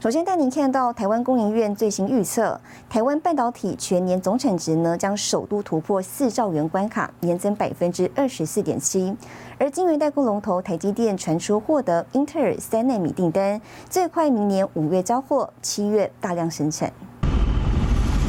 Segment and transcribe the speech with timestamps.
[0.00, 2.58] 首先带您看到台湾工研院最新预测，
[2.88, 9.14] 台湾半导体全年总产值呢将首度突破四兆元关卡，年增百分之二十四点七。
[9.58, 16.90] 而晶圆代工龙头台积电传出获得英特尔三纳米订单，最快明年五月交货，七月大量生产。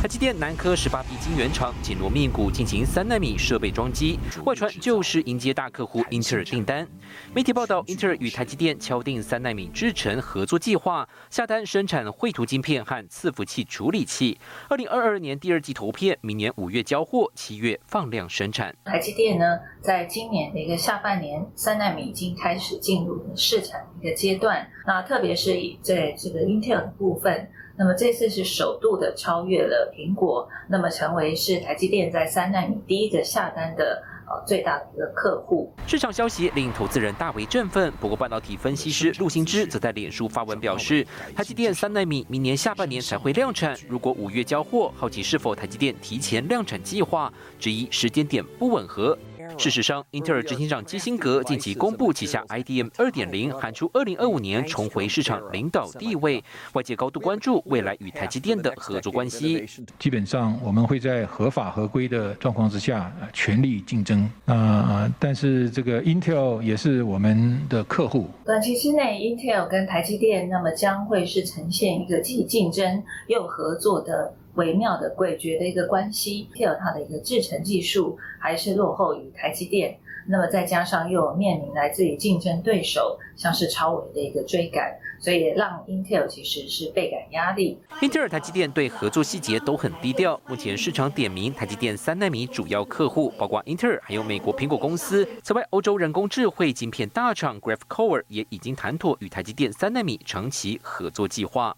[0.01, 6.87] 台积电南科十八 B 晶圆厂紧锣密鼓进行三纳米设备装机，外传就是迎接大客户英特尔订单。
[7.35, 14.39] 媒体报道，英特尔与台积电敲定三纳米制程合作计划，下单生产绘图晶片和伺服器处理器。
[14.69, 18.75] 二零二二年第二季投片，明年五月交货，七月放量生产。
[18.85, 24.67] 台积电呢，在今年的一个下半年，三纳米已经开始进入试产一个阶段。
[24.87, 27.47] 那特别是以在这个英特尔的部分。
[27.81, 35.73] 那么这次是首度的超越了苹果，那么成为是台积电在三纳米第一个下单的呃最大的一个客户。
[35.87, 37.91] 市场消息令投资人大为振奋。
[37.99, 41.03] 不过半导体分析师陆行之则在脸书发文表示，
[41.35, 49.17] 台积电三纳米明年下半年才会量产，如果五月交货，好奇是否台积电提前量产计划，质疑时间点不吻合。
[49.57, 56.43] 事实上，英特尔执行长基辛格近期公布旗下 IDM 2.0，喊出2025年重回市场领导地位。
[56.73, 59.65] 外界高度关注未来与台积电的合作关系。
[59.99, 64.29] 基本上，我们会在合法合规的状况之下，全力竞争。
[64.45, 68.27] 啊，但是这个 Intel 也是我们的客户。
[68.45, 74.33] 短期之内，Intel 跟台积电那么将会是呈现一个既竞争又合作的。
[74.55, 87.79] 微妙的诡谲的一个关系，配合它的一个制程技术还是落后于台积电，那么再加上又面临来自于竞争对手像是超微的一个追赶，所以让 Intel 其实是倍感压力。
[88.01, 95.27] 英特尔、台积电对合作细节都很低调，目前市场点名台积电三纳米主要客户包括英特尔，还有美国苹果公司。
[95.43, 101.75] 此外，欧洲人工智慧晶片大厂 Graphcore 也已经谈妥与台积电三纳米长期合作计划。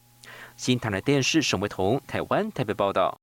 [0.63, 3.17] 新台的电视沈伟彤，台湾台北报道。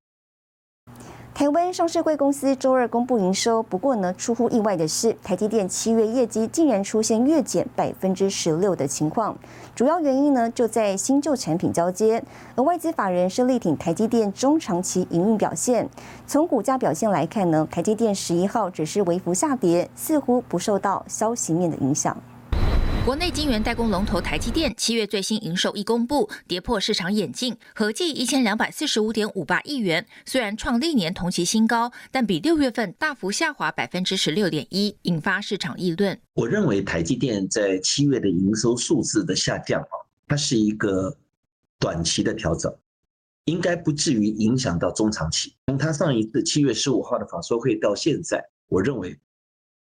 [1.32, 9.34] 台湾上市贵公司周二公布营收，不过呢，出乎意外的是，台积电七月业绩竟然出现月减百分之十六的情况。
[9.74, 12.22] 主要原因呢，就在新旧产品交接。
[12.56, 15.88] 而外资法人是力挺台积电中长期营运表现。
[16.26, 22.14] 从股价表现来看呢，台积电十一号只是微幅下跌，似乎不受到消息面的影响。
[23.10, 30.06] 国内晶圆代工龙头台积电七月最新营收一公布，跌破市场眼镜，合计一千两百四十五点五八亿元。
[30.24, 36.16] 虽然创历年同期新高，但比六月份大幅下滑百分之十六点一，引发市场议论。
[36.34, 39.94] 我认为台积电在七月的营收数字的下降啊，
[40.28, 41.16] 它是一个
[41.80, 42.72] 短期的调整，
[43.46, 45.52] 应该不至于影响到中长期。
[45.66, 49.18] 从它上一次七月十五号的法说会到现在，我认为。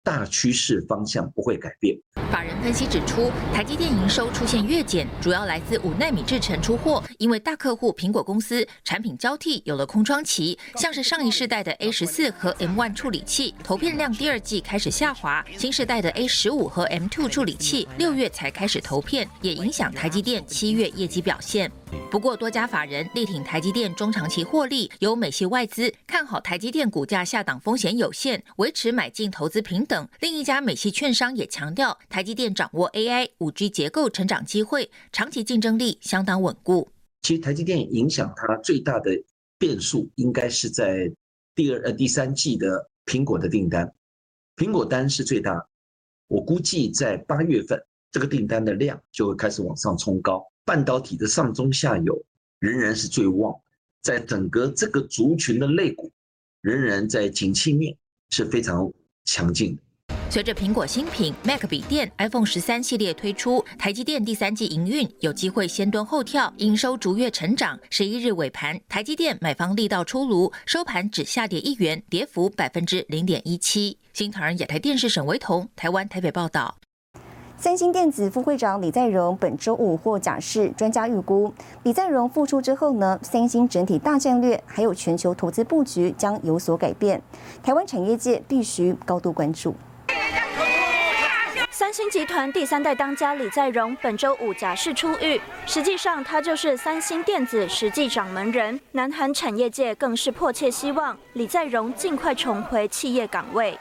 [0.08, 1.94] 大趋势方向不会改变。
[2.32, 21.70] 法人分析指出，台积电营收出现月减，主要来自五纳米制程出货，因为大客户苹果公司产品交替有了空窗期，像是上一世代的 A 十四和 M one 处理器投片量第二季开始下滑，新世代的 A 十五和 M two 处理器六月才开始投片，也影响台积电七月业绩表现。
[22.10, 30.08] 不过，多家法人力挺台积电中长期获利，有美系外资看好台积电股价下档风险有限，维持买进投资平等。
[30.20, 36.88] 另一家美系券商也强调，台积电掌握 AI、五 G 结构成长机会，长期竞争力相当稳固。
[37.22, 39.10] 其实台积电影响它最大的
[39.58, 41.12] 变数，应该是在
[41.54, 43.92] 第二呃第三季的苹果的订单，
[44.56, 45.68] 苹果单是最大，
[46.26, 47.78] 我估计在八月份
[48.10, 50.42] 这个订单的量就会开始往上冲高。
[50.68, 52.22] 半导体的上中下游
[52.58, 53.58] 仍然是最旺，
[54.02, 56.12] 在整个这个族群的肋骨，
[56.60, 57.96] 仍然在景气面
[58.28, 58.92] 是非常
[59.24, 59.82] 强劲的。
[60.30, 67.80] 随着苹果新品 Mac 笔电 iPhone 十三系列推出，台积电第三季营运有机会先蹲后跳，营收逐月成长。
[67.88, 73.96] 十一日尾盘，台积电买方力道出炉，收盘只下跌一元，跌幅百分之零点一七。
[74.12, 76.76] 新唐人亚太电视沈维彤，台湾台北报道。
[77.60, 81.52] 三星电子副会长李在镕本周五获假释，专家预估
[81.82, 87.20] 李在镕复出之后呢，三星整体大战略还有全球投资布局将有所改变，
[87.60, 89.74] 台湾产业界必须高度关注。
[91.72, 103.76] 三星集团第三代当家李在镕本周五假释出狱，实际上他就是三星电子实际掌门人，南韩产业界更是迫切希望李在镕尽快重回企业岗位。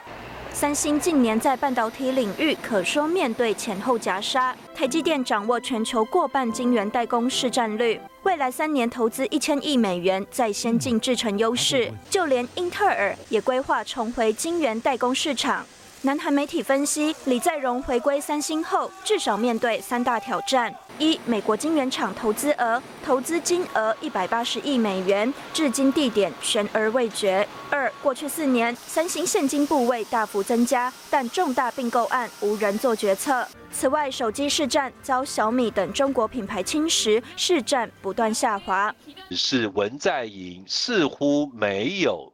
[0.60, 15.64] 三星近年在半导体领域可说面对前后夹杀，台积电掌握全球过半晶圆代工市占率，未来三年投资一千亿美元在先进制程优势，就连英特尔也规划重回晶圆代工市场。
[16.02, 33.44] 南韩媒体分析，李在镕回归三星后，至少面对三大挑战：一、美国晶圆厂投资额，投资金额一百八十亿美元，至今地点悬而未决；二、过去四年，三星现金部位大幅增加，但重大并购案无人做决策。
[33.72, 38.94] 此外，手机市占遭小米等中国品牌侵蚀，市占不断下滑。
[39.32, 42.32] 是文在寅似乎没有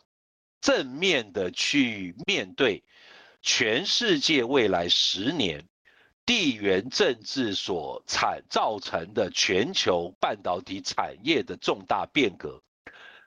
[0.60, 2.84] 正面的去面对。
[3.46, 5.62] 全世界未来十年
[6.24, 12.62] 地缘政治所产造成的全球半导体产业的重大变革，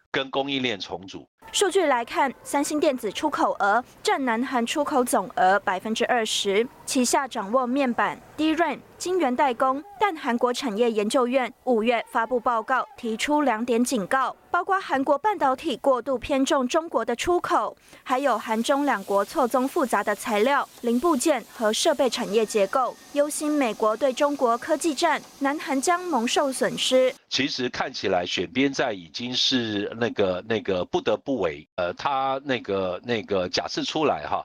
[0.10, 1.30] 跟供应链重组。
[1.52, 9.82] 数据来看，三星电子出口额占南韩出口总额百分之二十，旗下掌握面板、DRAM、晶圆代工。
[10.00, 27.14] 但韩国产业研究院五月发布报告，提出两点警告，包括韩国半导体过度偏重中国的出口，还有韩中两国错综复杂的材料、零部件和设备产业结构，忧心美国对中国科技战，南韩将蒙受损失。
[27.30, 31.38] 其实看起来选边站已经是那个那个不得不。
[31.38, 34.44] 为呃，他那个那个假设出来哈，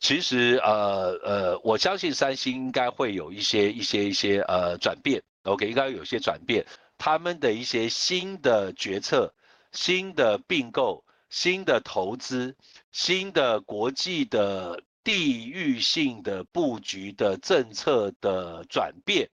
[0.00, 6.66] 其实呃呃，我相信三星应该会有一些一些一些呃转变，OK，应该有些转变，
[6.98, 9.32] 他们的一些新的决策、
[9.74, 12.56] 新的并购、新的投资、
[12.92, 19.28] 新的国际的地域性的布局的政策的转变。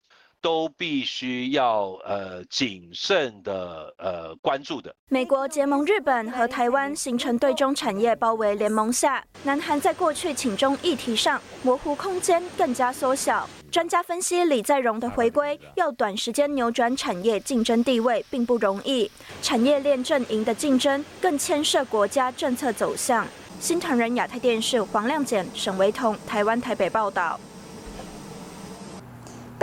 [0.42, 4.94] 都必须要呃谨慎的呃关注的。
[5.10, 13.50] 美国结盟日本和台湾，形成对中产业包围联盟下，南韩在过去请中议题上模糊空间更加缩小。
[13.70, 19.12] 专家分析，李在镕的回归要短时间扭转产业竞争地位并不容易，
[19.42, 23.28] 产业链阵营的竞争更牵涉国家政策走向。
[23.60, 27.40] 新唐人亚太电视黄亮简、沈维彤，台湾台北报道。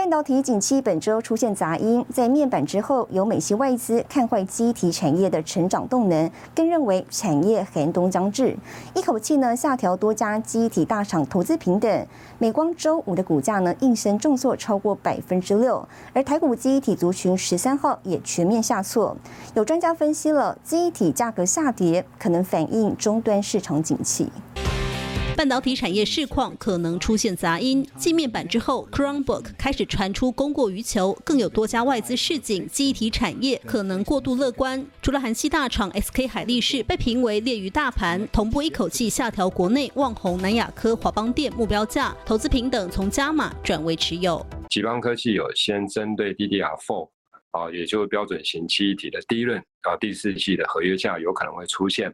[0.04, 8.54] 半导体景气本周出现杂音，在面板之后，有美系外资看坏机体产业的成长动能，更认为产业寒冬将至，
[8.94, 12.06] 一口气呢下调多家机体大厂投资平等。
[12.36, 19.16] 美光周五的股价呢应声重挫超过百分之六，而台股机体族群十三号也全面下挫。
[19.54, 24.30] 有专家分析了，机体价格下跌可能反映终端市场景气。
[25.36, 34.86] 半导体产业市况可能出现杂音，继面板之后，Chromebook 开始传出供过于求，更有多家外资示警，记忆体产业可能过度乐观。
[35.02, 44.44] 除了韩系大厂 SK 海力士被评为劣于大盘，同步一口气下调国内旺宏、南亚科、华邦电目标价，投资平等从加码转为持有。
[44.70, 47.08] 吉邦科技有先针对 DDR4
[47.50, 52.08] 啊，也就是标准型记忆体的第一轮啊第四季的合约价有可能会出现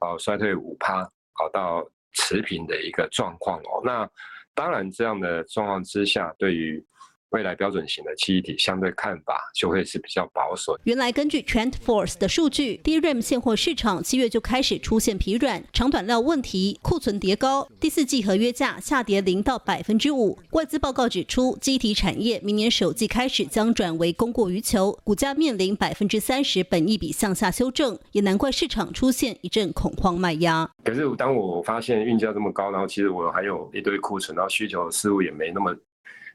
[0.00, 1.82] 啊衰退五趴啊到。
[2.12, 4.08] 持平的一个状况哦，那
[4.54, 6.84] 当然这样的状况之下，对于。
[7.30, 10.78] 未来标准型的记忆体相对看法就会是比较保守。
[10.84, 20.38] 原来根据 TrendForce 的数据，DRAM 现货市场七月就开始出现疲软、长短料问题，库存叠高，第四季合约价下跌零到百分之五。
[20.52, 30.66] 外资报告指出，记忆体产业明年首季开始将转为供过于求，股价面临百分之三十本一比向下修正，也难怪市场出现一阵恐慌卖压。
[30.82, 35.76] 可是当我发现运价这么高，然后其实我还有一堆库存，然后需求似乎也没那么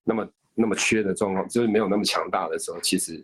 [0.03, 0.27] 那么。
[0.55, 3.23] 那么缺的状况，就是没有那么强大的时候，其实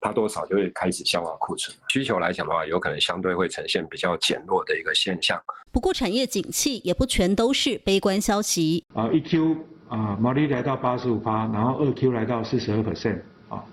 [0.00, 1.76] 它多少就会开始消化库存。
[1.88, 5.40] 需求来讲的话，有可能相对会呈现比较减弱的一个现象。
[5.70, 8.84] 不过，产业景气也不全都是悲观消息。
[8.94, 9.56] 啊，一 Q
[9.88, 13.64] 啊，毛利来到八十五趴，然后二 Q 来到四十二 percent 啊，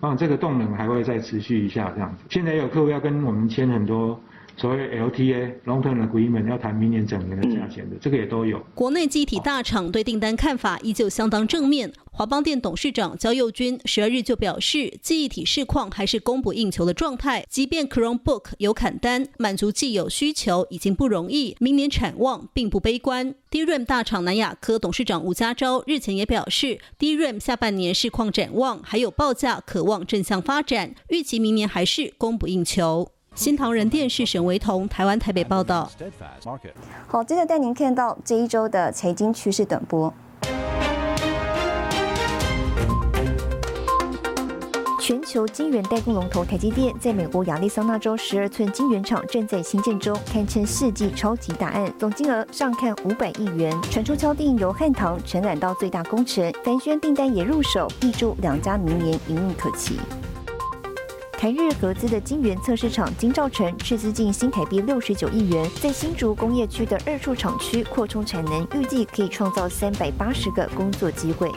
[0.00, 2.24] 啊，这个动能还会再持续一下这样子。
[2.30, 4.20] 现在有客户要跟我们签很多。
[4.60, 8.60] 所谓 LTA long term agreement 要谈明年整年的价钱的，这个也都有。
[8.74, 11.92] 国内机体大厂对订单看法依旧相当正面。
[12.10, 23.32] 华邦电董事长焦佑军十二日就表示，记忆体市况还是供不应求的状态，即便 Chromebook 有砍单，满足既有需求已经不容易，明年产望并不悲观。
[23.52, 33.12] DRAM 大厂南亚科董事长吴家昭日前也表示，DRAM 下半年市况展望还有报价渴望正向发展，预期明年还是供不应求。
[33.38, 35.88] 新唐人电视沈维彤，台湾台北报道。
[37.06, 40.12] 好，接着带您看到这一周的财经趋势短波。
[45.00, 53.72] 全球晶圆代工龙头台积电在美国亚利桑那州十二寸晶圆厂正在新建中，堪称世纪超级大案，总金额上看五百亿元。
[53.82, 60.00] 传出敲定由汉唐承揽到最大工程，凡轩订单也入手，预祝两家明年营运可期。
[61.38, 71.48] 台日合资的晶圆测试厂金兆成斥资近新台币六十九亿元，在新竹工业区的二处厂区扩充产能，预计可以创造三百八十个工作机会。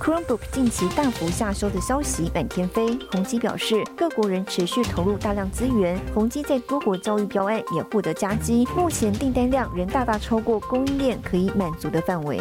[0.00, 12.40] Chromebook 近期大幅下收的消息满天飞，宏基表示各国人持续投入大量资源，宏基在多国教育标案也获得佳绩，目前订单量仍大大超过供应链可以满足的范围。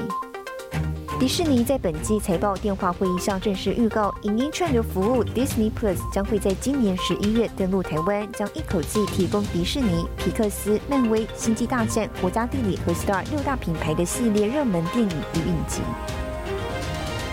[1.20, 15.82] 迪士尼在本季财报电话会议上正式预告，影音串流服务 Disney Plus 将会在今年十一月登陆台湾，将一口气提供迪士尼、皮克斯、漫威、星际大战、国家地理和 Star 六大品牌的系列热门电影与影集。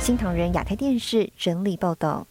[0.00, 2.26] 新唐人亚太电视整理报道。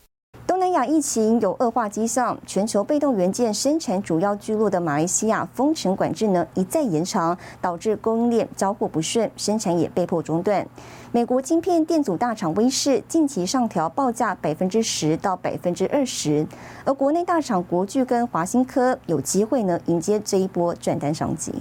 [0.73, 10.67] 亚疫情有恶化迹象，全球被动元件生产主要聚落的马来西亚封城管制呢一再延长，导致供应链交货不顺，生产也被迫中断。
[11.11, 16.45] 美国晶片电阻大厂威视近期上调报价百分之十到百分之二十，
[16.83, 21.53] 而国内大厂国巨跟华新科有机会呢迎接这一波转单商机。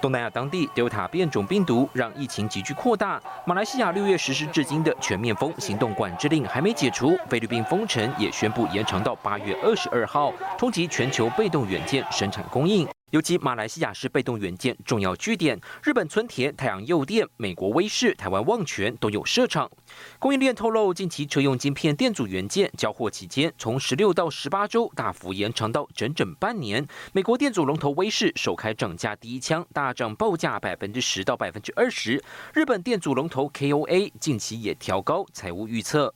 [0.00, 3.20] 东南亚当地 Delta 变种病毒让疫情急剧扩大。
[3.44, 12.86] 马来西亚六月实施至今的全面封行动管制令还没解除，菲律宾封城也宣布延长到八月二十二号，冲击全球被动元件生产供应。
[13.10, 19.70] 尤其马来西亚是被动元件重要据点，日本村田、太阳诱电、美国威视、台湾旺泉都有设厂。
[20.18, 26.86] 供应链透露，近期车用晶片电阻元件交货期间从十六到十八周大幅延长到整整半年。
[27.14, 32.22] 美国电阻龙头威视首开涨价第一枪，大涨报价百分之十到百分之二十。
[32.52, 36.14] 日本电阻龙头 KOA 近期也调高财务预测。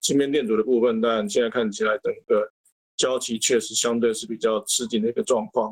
[0.00, 2.50] 芯片电阻的部分，但现在看起来整个
[2.96, 5.70] 交期确实相对是比较吃紧的一个状况。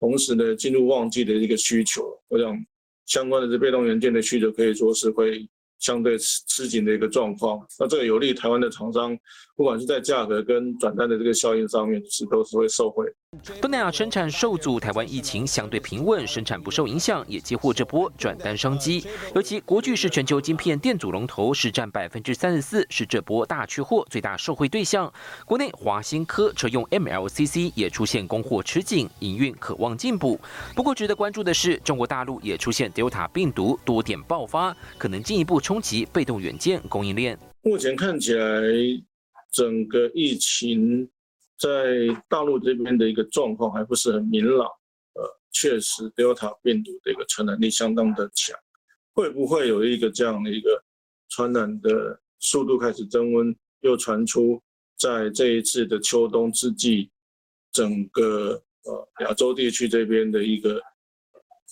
[0.00, 2.56] 同时呢，进入旺季的一个需求，我想
[3.06, 5.48] 相关的这被动元件的需求可以说是会。
[5.80, 9.16] 相对吃吃紧的一个状况，那这个有利台湾的厂商，
[9.54, 13.06] 不管是在价格跟转单的这个效应上面，是都是会受惠。
[13.60, 19.04] 东南亚生产受阻，台湾疫情相对平稳，生产不受影响，也接获这波转单商机。
[19.34, 25.12] 尤其国巨是全球晶片电阻龙头，市占百分之三十四，是这波大缺货最大受惠对象。
[25.44, 30.40] 国内华新科车用 MLCC 也出现供货吃紧，营运渴望进步。
[30.74, 35.60] 不过值得关注的是，中国大陆也出现 Delta 病毒多点爆发，可能进一步。
[35.60, 37.38] 冲击被动元件供应链。
[37.60, 38.62] 目前看起来，
[39.52, 41.06] 整个疫情
[41.58, 44.66] 在大陆这边的一个状况还不是很明朗。
[45.14, 48.56] 呃，确实，Delta 病毒的一个传染力相当的强，
[49.12, 50.82] 会不会有一个这样的一个
[51.28, 53.54] 传染的速度开始增温？
[53.80, 54.62] 又传出
[54.96, 57.10] 在这一次的秋冬之际，
[57.72, 60.80] 整个呃亚洲地区这边的一个。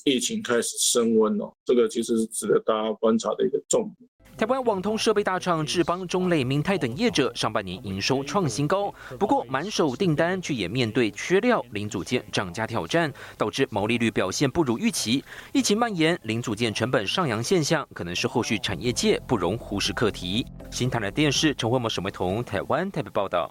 [0.04, 4.08] 疫情开始升温哦，这个其实是值得大家观察的一个重点。
[4.36, 15.24] 台湾网通设备大厂智邦、中磊、明泰等业者上半年营收创新高，不过满手订单却也面对缺料、零组件涨价挑战，导致毛利率表现不如预期。
[15.54, 20.44] 疫情蔓延，零组件成本上扬现象，可能是后续产业界不容忽视课题。
[20.70, 23.50] 新台的电视陈慧模、沈维彤，台湾台北报道。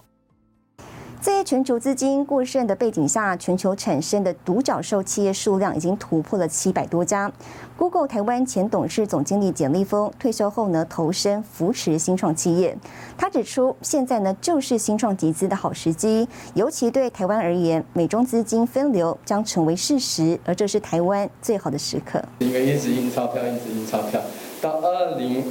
[1.20, 7.30] 在全球资金过剩的背景下，全球产生的独角兽企业数量已经突破了七百多家。
[7.76, 12.76] Google 台湾前董事总经理简立峰退休后呢，投身扶持新创企业。
[13.16, 22.22] 他指出，现在呢就是新创集资的好时机，尤其对台湾而言，美中资金分流将成为事实，而这是台湾最好的时刻。
[22.38, 24.20] 因为一直印钞票，一直印钞票，
[24.60, 25.44] 到二零。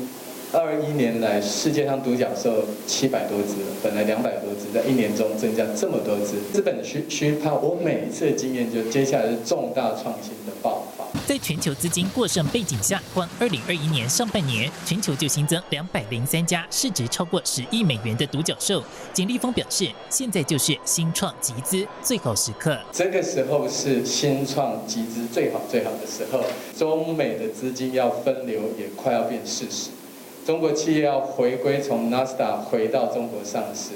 [0.56, 7.54] 二一年来，世界上独角兽七百多只，本来两百多只，在一年中增加这么多只，资本需需怕。
[7.54, 11.04] 我每一次的经验就，接下来是重大创新的爆发。
[11.28, 18.82] 在全球资金过剩背景下，光二零二一年上半年，全球就新增两百零三家市值超过十亿美元的独角兽。
[19.14, 22.80] 简立峰表示，现在就是新创集资最好时刻。
[22.94, 26.40] 这个时候是新创集资最好最好的时候，
[26.78, 29.90] 中美的资金要分流也快要变事实。
[30.46, 33.94] 中国企业要回归从纳斯达回到中国上市，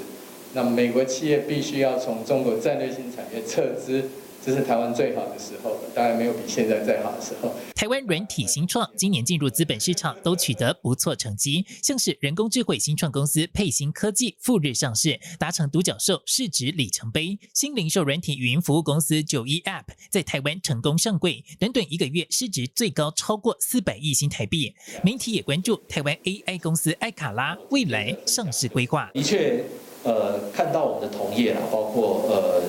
[0.52, 4.10] 那美国企业必须要从中国战略性产业撤资。
[4.44, 7.54] 这是台湾最好的时候了，当然没有比现在再好的时候。
[7.74, 17.38] 台湾软体新创今年进入资本市场都取得不错成绩，像是人工智慧新创公司佩芯科技赴日上市，达成独角兽市值里程碑。
[17.54, 24.74] 新零售软体语音服务公司九一 App 在台湾成功上柜，短短一个月市值最高超过四百亿新台币。
[25.02, 29.10] 媒体也关注台湾 AI 公司艾卡拉未来上市规划。
[29.12, 29.64] 的确。
[30.02, 32.62] 呃，看到我们的同业啦，包括呃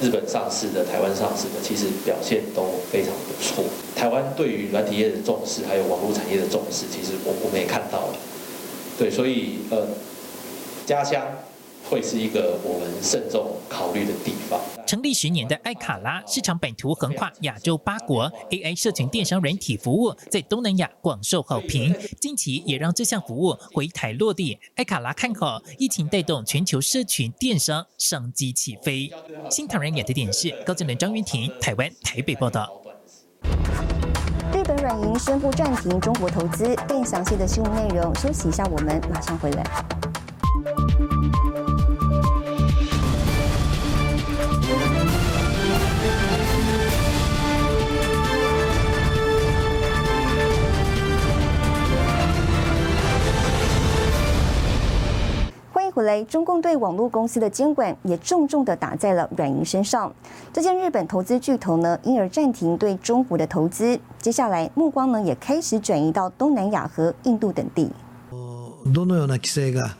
[0.00, 3.64] 日本上市的、台湾上市的，其实表现都非常不错。
[3.94, 8.14] 台湾对于软体业的重视，还有网络产业的重视，其实我我们也看到了。
[8.98, 9.86] 对，所以呃，
[10.86, 11.22] 家乡。
[11.90, 14.60] 会是一个我们慎重考虑的地方。
[14.86, 21.94] 成立十年的艾卡拉市场版图横跨亚洲八国，AI 社群电商软体服务在东南亚广受好评。
[22.20, 24.58] 近期也让这项服务回台落地。
[24.76, 29.10] 艾卡拉看好疫情带动全球社群电商商机起飞。
[29.50, 32.68] 新唐人亚太电视高智能张云婷，台湾台北报道。
[34.52, 39.99] 日本软银宣布暂停中国投资，更详细的新闻内容，休息一下，我们马上回来。
[55.99, 60.13] 回来，中共对网络公司的监管也重重的打在了软银身上。
[60.53, 63.99] 这件日本投资巨头呢，因而暂停对中国的投资。
[64.19, 67.91] 接下来，目光呢也开始转移到东南亚和印度等地。
[68.85, 69.97] どのような規制が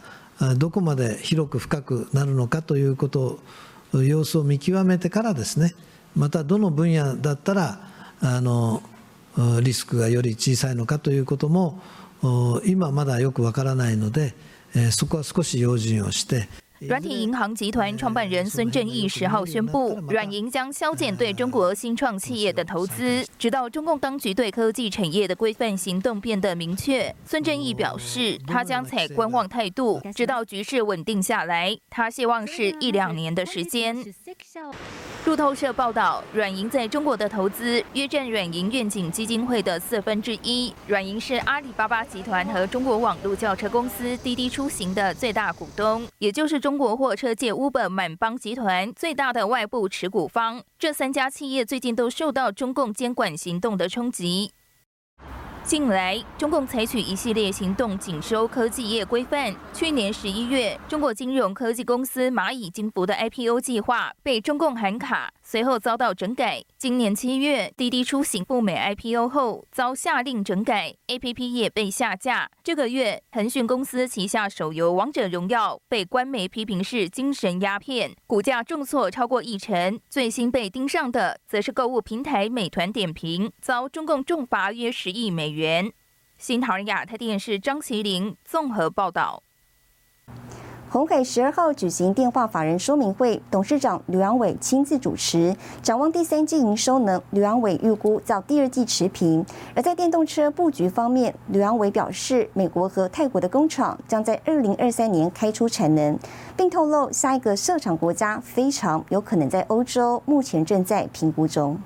[0.58, 3.40] どこまで広く深くなるのかということ
[3.94, 5.74] 様子を見極めてからですね。
[6.16, 7.80] またどの分野だったら
[8.22, 8.82] あの
[9.62, 11.80] リスクがより小さいのかということも
[12.66, 14.34] 今まだよくわからないので。
[14.75, 16.49] えー、そこは少し用心をして、
[16.81, 27.15] 软体银行集团创办人孙正义十号宣布，软银将削减对中国新创企业的投资，直到中共当局对科技产业的规范行动变得明确。
[27.27, 31.77] 孙正义表示，他将采观望态度，直到局势稳定下来。
[31.91, 33.95] 他希望是一两年的时间。
[35.27, 40.73] 路透社报道，软银在中国的投资约占软银愿景基金会的四分之一。
[40.87, 50.63] 软银是阿里巴巴集团和中国网络轿车公司滴滴出行的最大股东，也就是中中国货车界 Uber 满帮集团最大的外部持股方。
[50.79, 54.53] 这三家企业最近都受到中共监管行动的冲击。
[55.65, 59.53] 近来，中共采取一系列行动紧收科技业规范。
[59.73, 65.33] 去年十一月，中国金融科技公司蚂蚁金服的 IPO 计划被中共喊卡。
[65.51, 66.63] 随后遭到整改。
[66.79, 72.49] 今年七月，滴滴出行赴美 IPO 后遭下令整改，APP 也被下架。
[72.63, 79.99] 这个月，腾讯公司旗下手游《王者荣耀》被官媒批评是精神鸦片，股价重挫超过一成。
[80.09, 85.93] 最新被盯上的，则是购物平台美团点评，遭中共重罚约十亿美元。
[86.39, 89.43] 新唐人亚太电视张麒麟综合报道。
[90.93, 95.55] 红海十二号举行电话法人说明会，董事长刘阳伟亲自主持。
[95.81, 97.23] 展望第三季营收呢？
[97.31, 99.47] 刘阳伟预估较第二季持平。
[99.73, 106.19] 而在电动车布局方面，刘阳伟表示，美国和泰国的工厂将在二零二三年开出产能，
[106.57, 111.79] 并透露下一个设厂国家非常有可能在欧洲，目前正在评估中。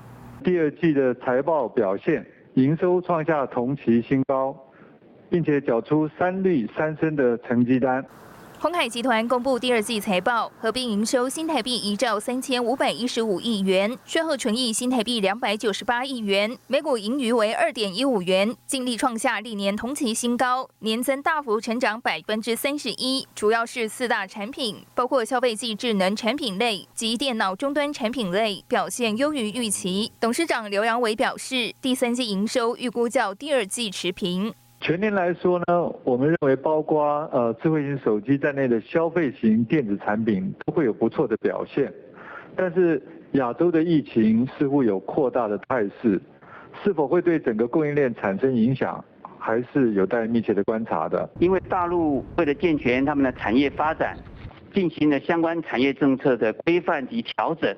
[0.43, 4.57] 第二季的财报表现，营收创下同期新高，
[5.29, 8.03] 并且缴出三率三升的成绩单。
[8.64, 23.29] 鸿海集团公布第二季财报，合并营收新台币一兆三千五百一十五亿元，税后纯益新台币两百九十八亿元，每股盈余为二点一五元，净利创下历年同期新高，年增大幅成长百分之三十一。
[23.35, 30.11] 主要是四大产品，包括消费级智能产品类及电脑终端产品类表现优于预期。
[30.18, 34.55] 董事长刘阳伟表示，第三季营收预估较第二季持平。
[34.85, 41.90] 全年来说呢，我们认为包括呃智慧型手机在内的消费型电子产品都会有不错的表现，
[42.55, 46.20] 但是亚洲的疫情似乎有扩大的态势，
[46.83, 49.03] 是否会对整个供应链产生影响，
[49.38, 51.27] 还是有待密切的观察的。
[51.40, 54.14] 因为大陆为了健全他们的产业发展，
[54.75, 57.75] 进行了相关产业政策的规范及调整，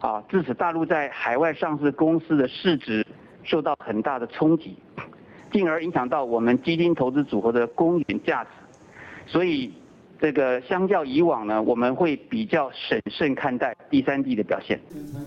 [0.00, 3.06] 啊，致使大陆在海外上市公司的市值
[3.44, 4.76] 受到很大的冲击。
[5.52, 8.50] 进而影响到我们基金投资组合的公允价值，
[9.26, 9.72] 所以
[10.18, 14.80] 这个相较以往呢，我们会比较审慎看待第三季的表现。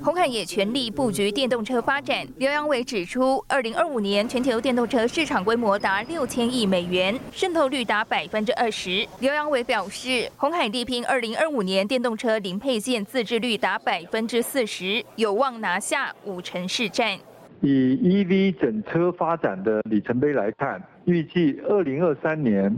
[0.03, 2.27] 红海也全力布局电动车发展。
[2.37, 9.07] 刘阳伟指出，二零二五年全球电动车市场规模达六千亿美元，渗透率达百分之二十。
[9.19, 17.19] 刘阳伟表示，红海力拼二零二五年电动车零配件自制率达百分之四十，有望拿下五成市占。
[17.61, 22.73] 以 EV 整车发展的里程碑来看，预计二零二三年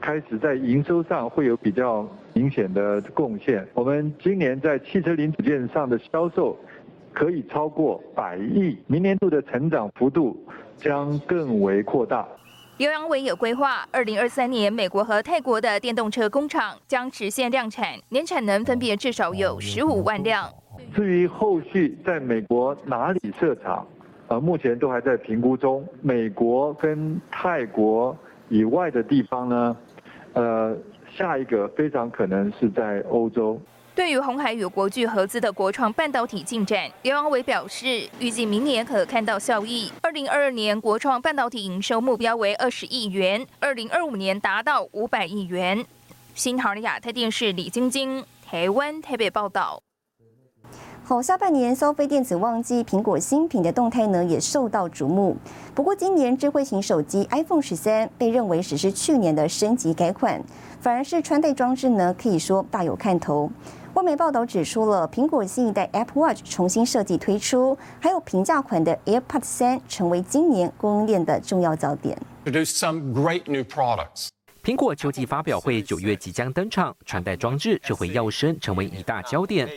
[0.00, 3.66] 开始在营收上会有比较明显的贡献。
[3.72, 6.58] 我们今年在汽车零组件上的销售
[7.12, 10.36] 可以超过百亿，明年度的成长幅度
[10.76, 12.28] 将更为扩大。
[12.76, 20.46] 刘扬伟有规划，二零二三年美国和泰国的电动车工厂将实现量产，年产能分别至少有十五万辆。
[20.94, 23.86] 至于后续在美国哪里设厂，
[24.28, 25.86] 呃，目前都还在评估中。
[26.02, 28.16] 美国跟泰国
[28.48, 29.76] 以外的地方呢，
[30.32, 30.76] 呃，
[31.16, 33.60] 下一个非常可能是在欧洲。
[33.94, 39.90] 对于红海与国巨合资的国创半导体进展，刘王伟表示，预计明年可看到效益。
[40.02, 45.82] 二零二二年国创半导体营收目标为二十亿元，二零二五年达到五百亿元。
[46.34, 49.80] 新唐人亚太电视李晶晶台湾台北报道。
[51.08, 55.36] 好，下半年消费电子旺季，苹果新品的动态呢也受到瞩目。
[55.72, 60.42] 不过，今年智慧型手机 iPhone 十三被认为只是去年的升级改款，
[60.80, 63.48] 反而是穿戴装置呢可以说大有看头。
[63.94, 72.18] 外媒报道指出了，苹果新一代 Apple Watch 重新设计推出，还有平价款的 AirPods 三成为今年供应链的重要焦点。
[74.64, 79.68] 苹果秋季发表会九月即将登场，穿戴装置这回要升成为一大焦点。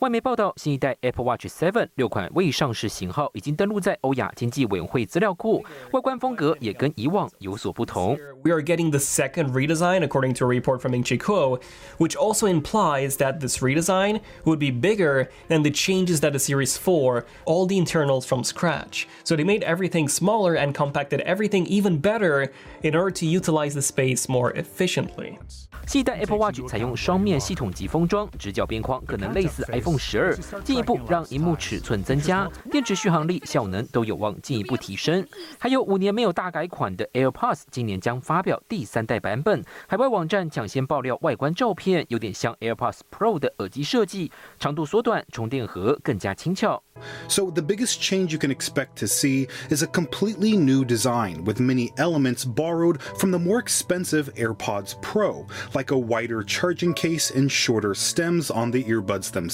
[0.00, 8.18] 外媒报道，新一代 Apple Watch 7六款未上市型号已经登录在欧亚经济委员会资料库，外观风格也跟以往有所不同。
[8.42, 11.60] We are getting the second redesign, according to a report from Inchico,
[11.98, 16.76] which also implies that this redesign would be bigger than the changes that the Series
[16.76, 19.06] 4, all the internals from scratch.
[19.22, 22.50] So they made everything smaller and compacted everything even better
[22.82, 25.38] in order to utilize the space more efficiently.
[25.86, 35.26] 新一代 Apple Watch 采用双面系统级封装，直角边框可能类似 iPhone 十二，进一步让荧幕尺寸增加，电池续航力、效能都有望进一步提升。
[35.58, 39.64] 还有五年没有大改款的 AirPods，今年将发表第三代版本。
[39.86, 46.82] 海外网站抢先爆料外观照片，有点像 AirPods Pro 的耳机设计，长度缩短，充电盒更加轻巧。
[47.28, 51.90] So the biggest change you can expect to see is a completely new design with many
[51.96, 57.94] elements borrowed from the more expensive AirPods Pro, like a wider charging case and shorter
[57.94, 59.52] stems on the earbuds themselves.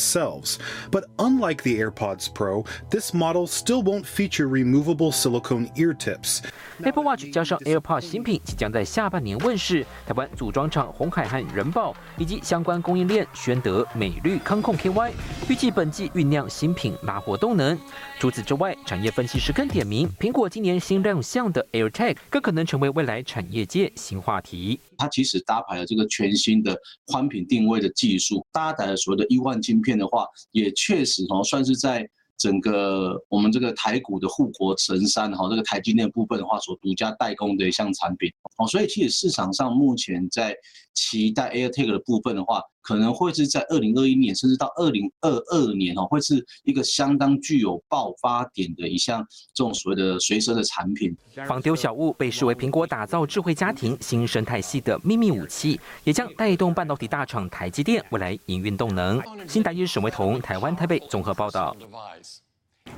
[0.91, 6.41] But unlike the AirPods Pro, this model still won't feature removable silicone ear tips.
[6.83, 15.11] Apple Watch 加上 AirPods 新品即将在下半年问世，台湾组装厂红海和人保以及相关供应链宣德、美绿、康控 KY
[15.49, 17.77] 预计本季酝酿新品拉货动能。
[18.19, 24.79] 除此之外，产业分析师更点名，苹果今年新亮相的 AirTag 更可能成为未来产业界新话题。
[24.97, 32.07] 它其实搭载了这个全新的宽频定位的技术，搭载了所谓的一万晶片的话，也确实哦算是在。
[32.35, 40.53] 整个我们这个台股的护国神山哈，这个台积电部分的话，所独家代工的一项产品哦，所以其实市场上目前在
[40.93, 51.15] 期待 AirTag 的部分的话，可能会是在二零二一年，甚至到二零二二年哦，会是一个相当具有爆发点的一项这种所谓的随身的产品。
[51.47, 59.19] 防丢小物被视为苹果打造智慧家庭新生态系的秘密武器，也将带动半导体大厂台积电未来营运动能。
[59.47, 61.75] 新台日沈维彤，台湾台北综合报道。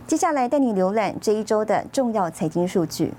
[0.08, 3.14] 接下来带你浏览这一周的重要财经数据。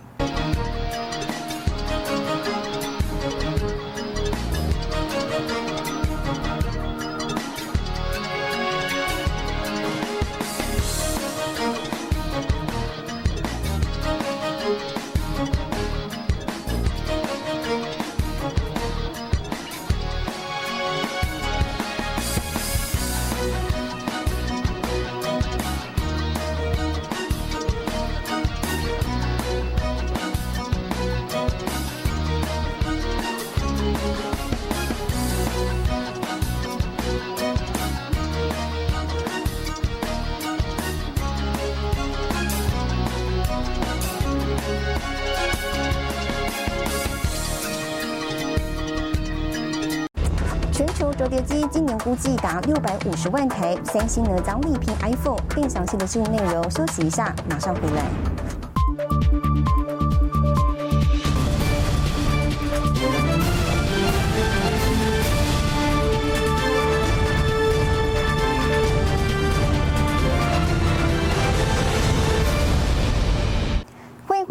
[51.27, 55.41] 折叠机今年估计达六百五十万台，三星呢将力拼 iPhone。
[55.49, 58.26] 更详细的新闻内容，休息一下，马上回来。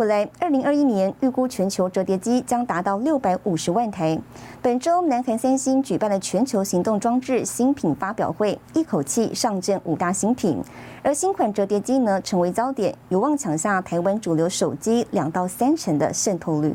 [0.05, 0.29] 回来。
[0.39, 4.15] 二零二一年预估全球折叠机将达到六百五十万台。
[4.61, 10.61] 本周，南韩三星举办了全球行动装置新品发表会，一口气上阵五大新品。
[11.01, 16.71] 而新款折叠机呢，成为焦点，有望抢下台湾主流手机两到三成的渗透率。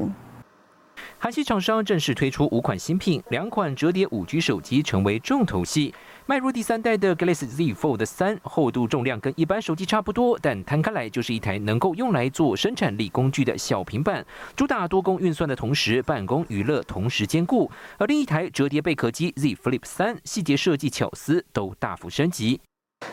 [1.22, 5.94] 韩系厂商正式推出五款新品，两款折叠五 G 手机成为重头戏。
[6.24, 14.24] 迈入第三代的 Galaxy Z Fold 三，厚度重量跟一般手机差不多，但摊开来就是一台能够用来做生产力工具的小平板，
[14.56, 17.70] 主打多功运算的同时，办公娱乐同时兼顾。
[17.98, 22.58] 而另一台折叠贝壳机 Z Flip 三，细节设计巧思都大幅升级。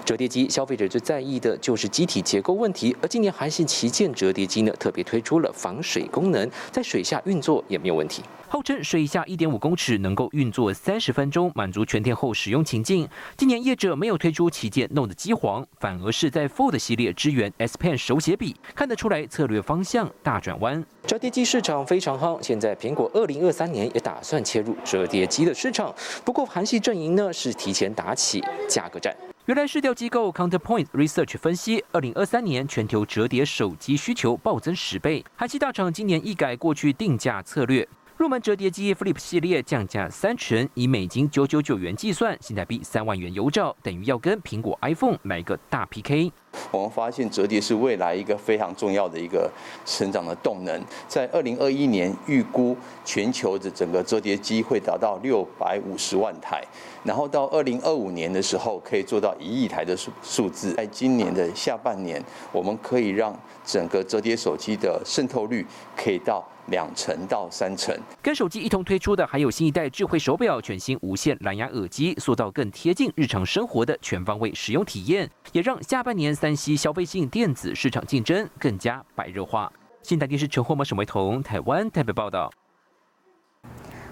[0.08, 8.24] 折叠机消费者最在意的就是机体结构问题，而今年韩信旗舰折叠机呢，特别推出了防水功能，在水下运作也没有问题。
[8.48, 13.06] 号称水下一点五公尺能够运作三十分钟，满足全天候使用情境。
[13.36, 20.82] 今年业者没有推出旗舰 Note 机皇，反而是在 Fold 系列支援 S Pen 手写笔，看得出来策略方向大转弯。
[21.06, 29.14] 折叠机市场非常夯，现在苹果二零二三年也打算切入折叠机的市场，不过韩系阵营呢是提前打起价格战。
[29.48, 35.24] 原来市调机构 Counterpoint Research 分析，二零二三年全球折叠手机需求暴增十倍。
[35.38, 46.30] 韩系大厂今年一改过去定价策略，入门折叠机 Flip 系列降价三成，以美金九九九元计算，新台币三万元油照，等于要跟苹果 iPhone 来个大 PK。
[46.72, 49.50] 我们发现折叠是未来一个非常重要的一个
[49.86, 50.82] 成长的动能。
[51.08, 56.62] 在二零二一年，预估全球的整个折叠机会达到六百五十万台，
[57.04, 60.74] 然后到二零二五年的时候，可以做到一亿台的数数字。
[60.74, 67.96] 在今年的下半年，我们可以让整个折叠手机的渗透率可以到两成到三成。
[68.22, 76.48] 跟手机一同推出的还有新一代智慧手表、全新无线蓝牙耳机，塑造更贴近日常生活的全方位使用体验，也让下半年三。
[76.48, 79.70] 山西消费性电子市场竞争更加白热化。
[80.02, 82.50] 新台电视陈霍模沈维彤台湾台北报道。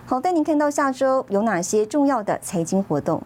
[0.06, 3.24] 好，带您看到下周有哪些重要的财经活动。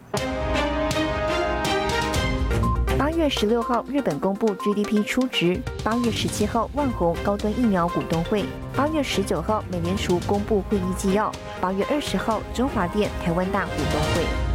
[2.96, 8.44] 八月十六号，日本公布 GDP 初值；八月十七号，万宏高端疫苗股东会；
[8.76, 14.49] 八月十九号，美联储公布会议纪要；八月二十号，中华电台湾大股东会。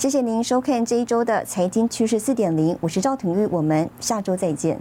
[0.00, 4.78] 谢谢您收看这一周的财经趋势四点零，我是赵廷玉，我们下周再见。